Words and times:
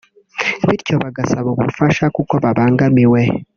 bityo 0.67 0.93
bagasaba 1.03 1.47
ubufasha 1.55 2.05
kuko 2.15 2.33
babangamiwe 2.43 3.21